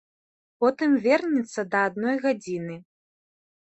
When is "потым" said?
0.65-0.95